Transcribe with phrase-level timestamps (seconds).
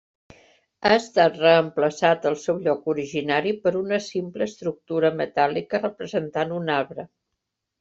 [0.87, 7.09] Ha estat reemplaçat al seu lloc originari per una simple estructura metàl·lica representant un arbre.